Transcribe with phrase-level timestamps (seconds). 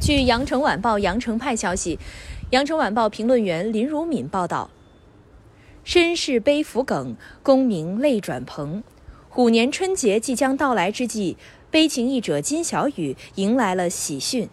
[0.00, 1.98] 据羊城晚报羊城派消息，
[2.50, 4.70] 羊城晚报评论员林如敏报道：
[5.82, 8.82] 身世悲浮梗，功名泪转蓬。
[9.28, 11.36] 虎年春节即将到来之际，
[11.70, 14.48] 悲情译者金小雨迎来了喜讯，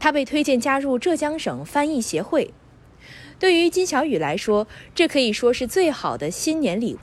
[0.00, 2.52] 他被推荐加入浙江省翻译协会。
[3.38, 6.98] 对于金小雨来说，这可以说是最好的新年礼物。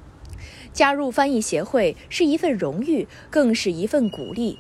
[0.73, 4.57] 加入翻译协会是一份荣誉，更是一份鼓励。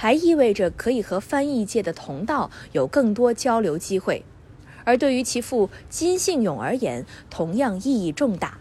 [0.00, 4.24] 还意味着可以和翻译界的同道有更多交流机会，
[4.84, 8.58] 而对于其父金信勇而言，同样意义重大。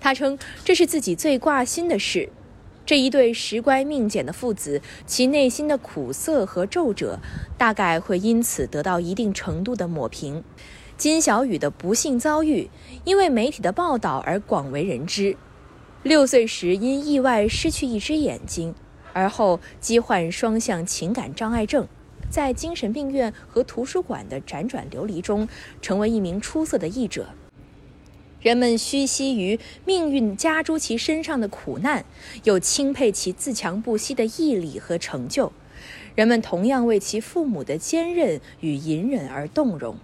[0.00, 2.30] 他称这是自己最挂心的事。
[2.86, 7.18] 这一对时乖命简的父子，其内心的苦涩和皱褶，
[7.58, 10.42] 大概会因此得到一定程度的抹平。
[10.96, 12.70] 金小雨的不幸遭遇，
[13.04, 15.36] 因为媒体的报道而广为人知。
[16.02, 18.74] 六岁时因意外失去一只眼睛。
[19.12, 21.86] 而后罹患双向情感障碍症，
[22.30, 25.48] 在精神病院和图书馆的辗转流离中，
[25.80, 27.28] 成为一名出色的译者。
[28.40, 32.04] 人们虚息于命运加诸其身上的苦难，
[32.42, 35.52] 又钦佩其自强不息的毅力和成就。
[36.14, 39.96] 人们同样为其父母的坚韧与隐忍而动容。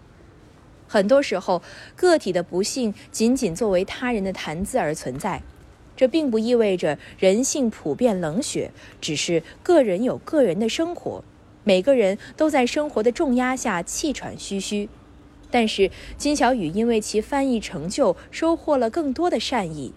[0.87, 1.62] 很多时候，
[1.97, 5.43] 个体的不幸仅仅作为他人的谈资而存在。
[5.99, 11.25] 这并不意味着人性普遍冷血，只是个人有个人的生活，
[11.65, 14.89] 每个人都在生活的重压下气喘吁吁。
[15.51, 19.93] 但是金小雨因为其翻译成就收获了更多的善意，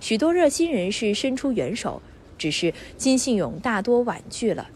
[0.00, 2.00] 许多热心人士伸出援手，
[2.38, 4.70] 只是金信勇大多婉拒了。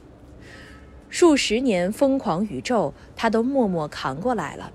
[1.08, 4.70] 数十年疯狂宇宙，他都默默扛过来了。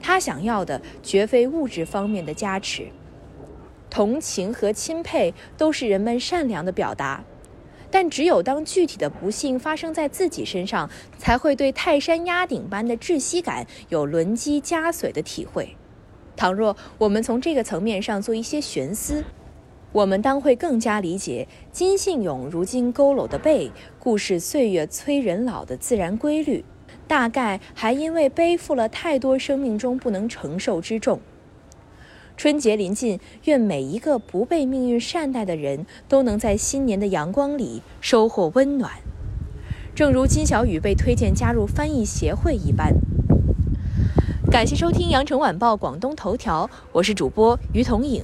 [0.00, 2.86] 他想要的绝非物质方面的加持。
[3.90, 7.24] 同情和钦佩都是人们善良的表达，
[7.90, 10.88] 但只有当具体的不幸发生在自己身上，
[11.18, 15.76] 才会对泰山压顶般的窒息感有轮机加髓的体会。
[16.36, 19.24] 倘若我们从这个层面上做一些寻思，
[19.92, 26.64] 我们当会更加理解金信勇如今佝偻的背，故事岁月催人老的自然规律，
[27.08, 31.20] 大概还因为背负了太多生命中不能承受之重。
[32.40, 38.92] 春节临近，愿每一个不被命运善待的人都能在新年的阳光里收获温暖，
[39.94, 42.94] 正如金小雨被推荐加入翻译协会一般。
[44.50, 48.22] 感谢收听羊城晚报广东头条，我是主播于彤颖。